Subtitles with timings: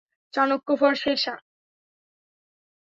[0.33, 1.37] Chanakya for Sher Shah!